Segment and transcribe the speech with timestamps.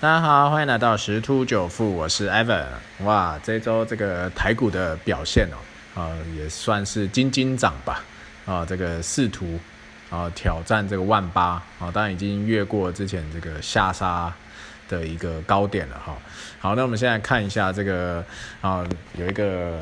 [0.00, 2.64] 大家好，欢迎来到十突九富，我是 Evan。
[3.00, 8.02] 哇，这周这个台股的表现哦，啊，也算是金金涨吧。
[8.46, 9.60] 啊，这个试图
[10.08, 14.32] 啊挑战这个万八啊，当然已经越过之前这个下杀
[14.88, 16.16] 的一个高点了哈。
[16.58, 18.24] 好，那我们现在看一下这个
[18.62, 18.82] 啊，
[19.18, 19.80] 有一个。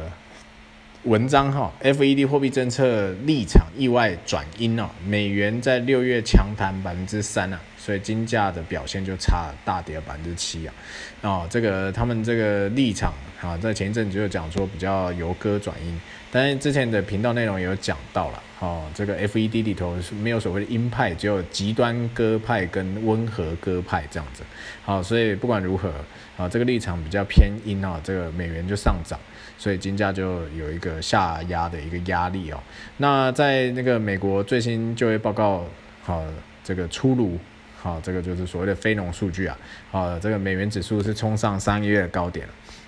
[1.05, 10.75] 文章哈，FED 货币政策立场意外转阴哦，美元在六月强弹百分之三啊，所以金价的表现就差大跌了百分之七啊，
[11.23, 15.99] 哦，这个他们这个立场啊，在前一阵就讲说比较由歌转阴，
[16.31, 24.43] 但是之前的频道内容也有讲到了，哦，这个 FED 里头是没有所谓的鹰派，只有极端鸽派跟温和鸽派这样子，
[24.85, 25.91] 好，所以不管如何
[26.37, 29.19] 啊，这个立场比较偏鹰啊，这个美元就上涨。
[29.57, 32.63] 所以金价就有一个下压的一个压力哦。
[32.99, 35.65] 那在那个美国最新就业报告
[36.03, 36.23] 好
[36.63, 37.37] 这个出炉，
[37.81, 39.57] 好这个就是所谓的非农数据啊，
[39.91, 42.47] 好这个美元指数是冲上三个月的高点，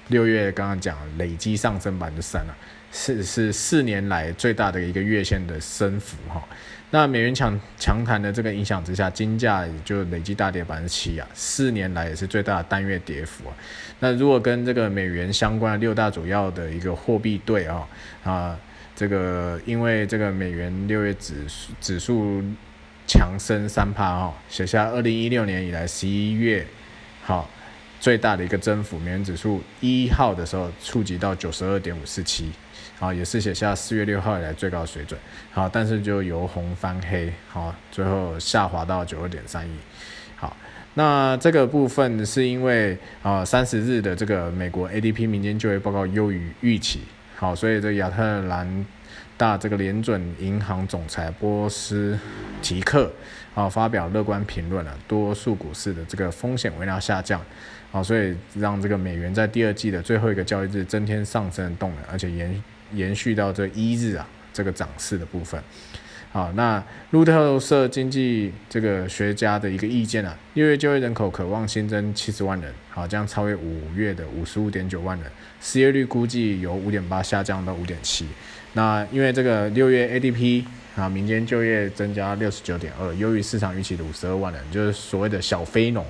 [0.09, 2.57] 六月刚刚讲累积上升百分之三了，
[2.91, 6.43] 是是四年来最大的一个月线的升幅哈。
[6.93, 13.55] 那美元强强弹的这个影响之下，金价也就累计大跌百分之七啊，四年来也是最大的单月跌幅啊。
[14.01, 17.87] 那如果跟这个美元相关的六大主要的一个货币对啊
[18.25, 18.59] 啊，
[18.97, 22.43] 这个因为这个美元六月指数指数
[23.11, 26.65] 强升三帕哈，写下二零一六年以来十一月
[27.25, 27.51] 好
[27.99, 32.53] 最大的一个增幅，美元指数一号的时候触及到九十二点五四七。
[33.01, 35.19] 好，也是写下四月六号以来最高水准。
[35.51, 39.73] 好，但是就由红翻黑，好，最后下滑到九二点三亿。
[40.37, 40.57] 好，
[40.95, 47.01] 那这个部分是因为啊，三十日的这个美国 ADP 民间就业报告优于预期。
[47.35, 48.87] 好，所以这亚特兰
[49.41, 52.19] 大这个联准银行总裁波斯
[52.61, 53.11] 提克
[53.55, 57.41] 啊发表乐观评论了，多数股市的这个风险微量下降。
[57.91, 62.63] 啊，所以让这个美元在第二季的最后一个交易日增添上升的动能，而且延。
[62.93, 65.63] 延续到这一日啊，这个涨势的部分，
[66.33, 66.81] 好，那
[67.11, 75.29] 路透社经济这个学家的一个意见啊，六月就业人口渴望新增七十万人，好，将超越五月的五十五点九万人，
[75.61, 78.29] 失业率估计由五点八下降到五点七，
[78.75, 80.65] 那因为这个六月 ADP
[80.95, 86.07] 啊，民间就业增加六十九点二，优于市场预期的五十二万人，就是所谓的小非农。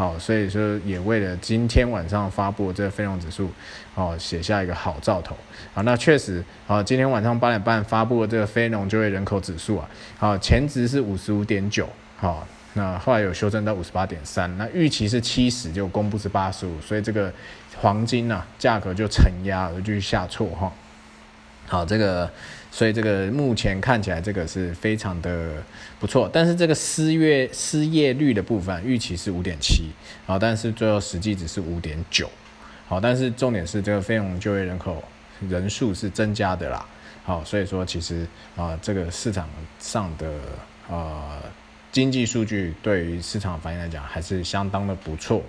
[0.00, 3.50] 好，所以说也为了今天晚上发布这个非农指数，
[3.94, 5.36] 哦，写下一个好兆头。
[5.74, 17.30] 好，那确实，啊，今天晚上八点半发布的这个非农就业人口指数啊，好，前值是五十五点九，好，那后来有修正到五十八点三，那预期是七十，就公布是八十五，所以这个
[17.76, 20.72] 黄金呐价格就承压而继续下挫哈。
[21.66, 22.28] 好，这个，
[22.70, 25.54] 所以这个目前看起来这个是非常的
[25.98, 29.90] 不错，但是这个失业失业率的部分预期是五点七，
[30.24, 32.30] 好，但是最后实际只是五点九，
[32.86, 35.02] 好，但是重点是这个非农就业人口
[35.48, 36.86] 人数是增加的啦，
[37.24, 38.26] 好，所以说其实
[38.56, 39.48] 啊这个市场
[39.78, 40.32] 上的
[40.88, 41.42] 呃
[41.90, 45.42] 经济数据对于市场反应来讲还是相当的不错，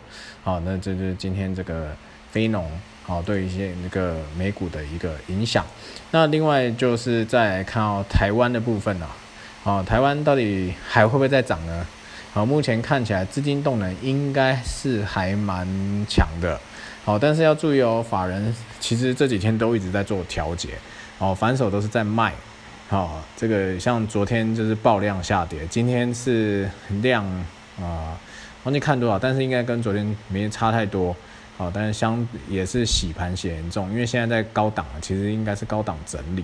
[0.43, 1.95] 好，那这就是今天这个
[2.31, 2.69] 非农。
[3.03, 5.65] 好，对一些那个美股的一个影响。
[6.11, 9.07] 那另外就是再看到台湾的部分呢，
[9.65, 11.85] 啊，台湾到底还会不会再涨呢？
[12.31, 15.67] 好，目前看起来资金动能应该是还蛮
[16.07, 16.57] 强的。
[17.03, 20.69] 好，但是要注意哦，法人其实这几天都一直在做调节，
[21.17, 22.31] 哦，反手都是在卖。
[22.87, 26.69] 好，这个像昨天就是爆量下跌，今天是
[27.01, 27.25] 量
[27.81, 28.15] 啊，
[28.63, 31.13] 忘记看多少，但是应该跟昨天没差太多。
[31.57, 36.43] 好，但是相也是洗盘洗严重，因为现在在高档，其实应该是高档整理。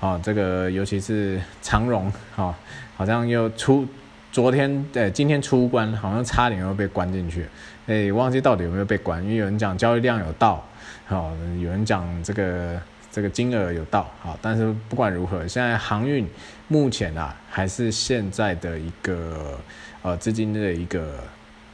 [0.00, 2.54] 啊，这个尤其是长荣，哈，
[2.96, 3.86] 好像又出
[4.30, 7.46] 昨天对今天出关，好像差点又被关进去。
[7.86, 10.62] 哎，忘记到底有没有被关，因为有人讲交易量有到，
[11.06, 16.26] 好，有人讲这个这个金额有到，好，但是不管如何，现在航运
[16.68, 19.58] 目前啊还是现在的一个
[20.02, 21.22] 呃资金的一个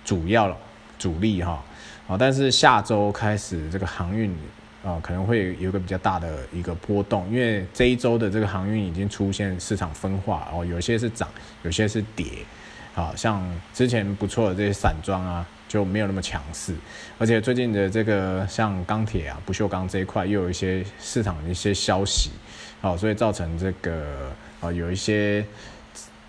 [0.05, 0.57] 主要
[0.99, 1.63] 主力哈。
[2.11, 4.37] 啊，但是下周开始这个航运
[4.85, 11.29] 啊可能会有个比较大的一个波动，因为这一周的这个航运已经出现市场分化哦，有些是涨，
[11.63, 12.27] 有些是跌，
[12.97, 13.41] 啊，像
[13.73, 16.75] 之前不错的这些散装啊就没有那么强势，
[17.17, 22.33] 而且最近的这个像钢铁啊、不锈钢这一块又有一些市场的一些消息，
[22.81, 25.45] 好，所以造成这个啊有一些。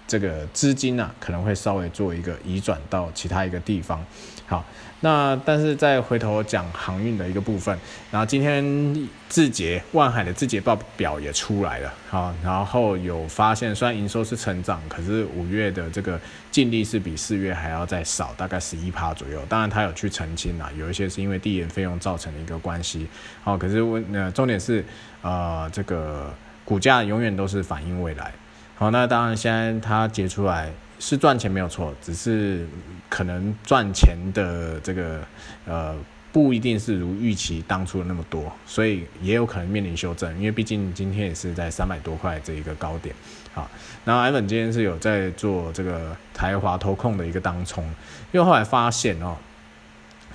[0.07, 4.05] 这个资金啊，可能会稍微做一个移转到其他一个地方。
[4.51, 4.65] 好，
[4.99, 7.73] 那但是再回头讲航运的一个部分，
[8.11, 16.19] 然后今天字节万海的字节报表也出来了，好，然后有发现虽然营收是成长，可是五月的这个
[16.51, 19.41] 净利是比四月还要再少，大概十一趴左右。
[19.47, 23.07] 当然他有去澄清啦，有一些是因为递延费用造成的一个关系。
[23.41, 24.83] 好，可是问呃重点是
[25.21, 26.29] 呃这个
[26.65, 28.33] 股价永远都是反映未来。
[28.81, 32.67] 好，那当然，现在它结出来是赚钱没有错，只是
[33.09, 35.21] 可能赚钱的这个
[35.67, 35.95] 呃
[36.31, 43.13] 不一定是如预期当初的那么多，所以也有可能面临修正，因为毕竟今天也是在三百多块这一个高点。
[43.53, 43.69] 好，
[44.03, 47.85] 然后艾文今天是有在做这个台华投控的一个当冲，
[48.31, 49.37] 因为后来发现哦，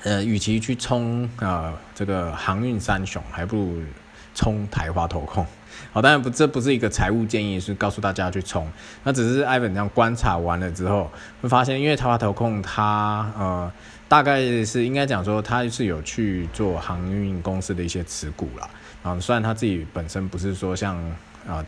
[0.05, 3.83] 呃，与其去冲啊这个航运三雄，还不如
[4.37, 5.45] 冲台华投控。
[5.93, 8.69] 好，当然不，这不是一个财务建议，是告诉大家去冲。
[9.05, 11.11] 那只是艾文这样观察完了之后，
[11.41, 13.73] 会发现，因为台华投控它呃，
[14.09, 18.69] 大概是应该讲说，它是有去做航运公司的一些持股啦。
[19.03, 20.97] 啊，虽然他自己本身不是说像
[21.47, 21.65] 啊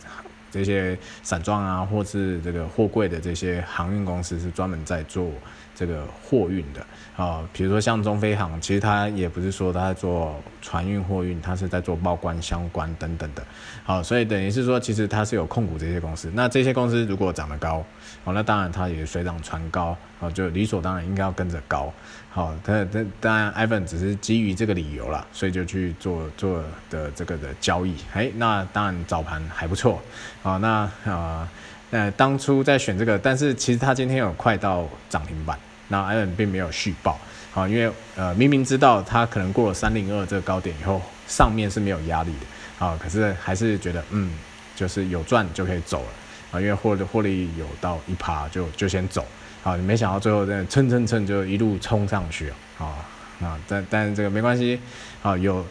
[0.51, 5.31] 这些散装啊，或是这个货柜的这些航运公司是专门在做。
[5.79, 6.85] 这个货运的。
[7.17, 13.45] 啊，比如说像中飞航，其实它也不是说它在做船运货运，它是在做报关相关等等的，
[13.83, 16.31] 好，所以等于是说，其实它是有控股这些公司。
[16.33, 17.85] 那这些公司如果涨得高，
[18.23, 21.93] 好，那当然它也水涨船高，啊，就理所当然应该要跟着高，
[22.31, 30.01] 好，但但当然，Ivan 只是基于这个理由啦，所以就去做做的这个的交易，哎，那当然早盘还不错，
[30.41, 31.49] 好，那啊，
[31.91, 35.59] 那当初在选这个，但是其实它今天有快到涨停板。
[35.89, 37.19] 那艾伦并没有续报，
[37.51, 44.31] 好，因为呃明明知道他可能过了三零二这个高点以后，上面是没有压力的，啊，可是还是觉得嗯，
[44.77, 46.09] 就是有赚就可以走了，
[46.53, 49.27] 啊，因为获获利有到一趴就就先走，
[49.65, 52.93] 啊，没想到最后在蹭蹭蹭就一路冲上去啊，
[53.41, 54.79] 啊，但但这个没关系，
[55.23, 55.65] 啊，有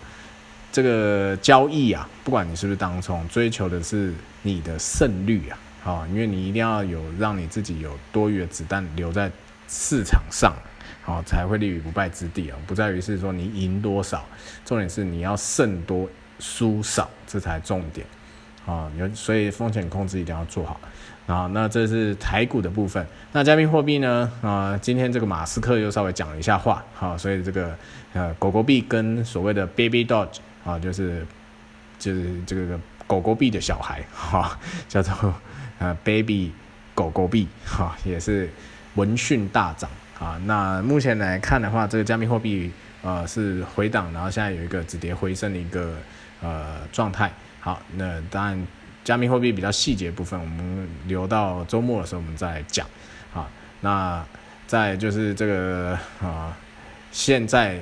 [0.72, 4.12] 这个交易啊，不管你是不是当冲，追求的是
[4.42, 5.60] 你的胜率啊，
[5.92, 9.32] 啊，因为你一定要有让你自己有多余的子弹留在。
[9.68, 10.54] 市场上，
[11.04, 12.58] 好才会立于不败之地啊！
[12.66, 14.26] 不在于是说你赢多少，
[14.66, 16.10] 重点是你要胜多
[16.40, 18.06] 输少，这才重点
[18.66, 18.92] 啊！
[18.98, 20.80] 有所以风险控制一定要做好
[21.28, 21.50] 啊！
[21.54, 24.32] 那这是台股的部分，那加密货币呢？
[24.42, 27.78] 啊，今天这个马斯克又稍微讲了一下话，好，所以这个
[28.14, 30.30] 呃狗狗币跟所谓的 baby dog
[30.66, 31.26] 啊，就是
[32.00, 35.34] 就是这个狗狗币的小孩哈，叫做
[35.80, 36.52] 呃 baby
[36.94, 38.50] 狗狗币哈，也是。
[38.98, 39.90] 闻讯大涨
[40.20, 40.42] 啊！
[40.46, 42.72] 那目前来看的话，这个加密货币
[43.04, 45.94] 呃是回档，然后现在有一个止跌回升的一个
[46.42, 47.32] 呃状态。
[47.60, 48.68] 好，那当然
[49.04, 52.86] 加密货币比较细节部分，我们留到周末的时候我们再讲。
[53.32, 53.48] 好，
[53.82, 54.26] 那
[54.66, 56.58] 再就是这个啊，
[57.12, 57.80] 现在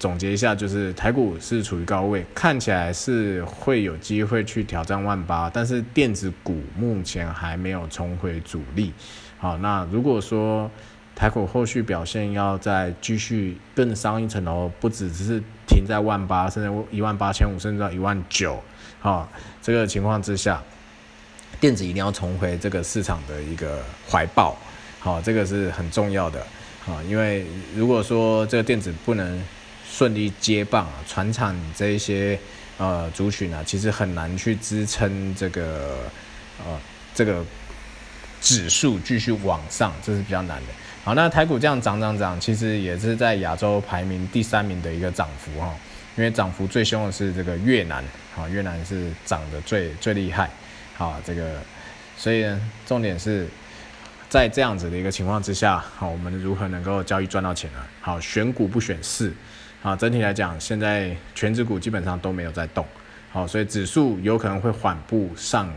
[0.00, 8.92] 总结一下，就是台股是处于高位，看起来是会有机会去挑战万八，但是电子股目前还没有重回主力。
[9.38, 10.70] 好，那如果说
[11.14, 18.62] 台股后续表现要再继续更上一层楼，不只只是停在万八，甚至一万八千五，甚至到一万九，
[18.98, 19.28] 好，
[19.62, 20.62] 这个情况之下，
[21.60, 24.56] 电子一定要重回这个市场的一个怀抱，
[24.98, 26.46] 好，这个是很重要的，
[26.84, 29.42] 好，因为如果说这个电子不能
[29.86, 32.38] 顺利接棒啊，船厂这一些
[32.78, 35.98] 呃族群啊，其实很难去支撑这个
[36.64, 36.80] 呃
[37.14, 37.44] 这个。
[38.40, 40.72] 指数继续往上，这是比较难的。
[41.04, 45.74] 好，那台股这样涨涨涨，其实也是在亚洲排名第三名的一个涨幅哈。
[46.16, 48.02] 因为涨幅最凶的是这个越南，
[48.34, 50.48] 好，越南是涨得最最厉害。
[50.94, 51.60] 好，这个，
[52.16, 53.46] 所以呢，重点是
[54.28, 57.78] 在这样子的一个情况之下，好，我们如何能够交易赚到钱呢？
[58.00, 59.30] 好，选股不选市。
[59.82, 62.84] 好，整体来讲，现在全指股基本上都没有在动。
[63.30, 65.70] 好，所以指数有可能会缓步上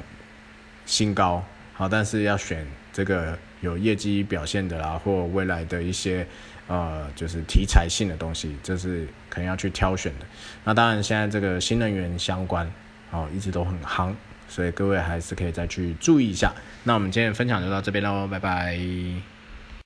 [0.85, 1.43] 新高。
[1.79, 6.27] 好，但是要选这个有业绩表现的啦，或未来的一些
[6.67, 10.25] 呃，就是题材性的东西，这是可能要去挑选的。
[10.65, 12.69] 那当然，现在这个新能源相关，
[13.11, 14.13] 哦，一直都很夯，
[14.49, 16.53] 所以各位还是可以再去注意一下。
[16.83, 18.77] 那我们今天分享就到这边喽，拜拜。